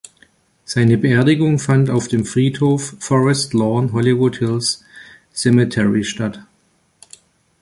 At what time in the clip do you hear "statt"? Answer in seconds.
6.03-6.43